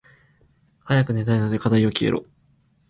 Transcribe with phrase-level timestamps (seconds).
[0.83, 2.25] 早く寝たいので課題よ消えろ。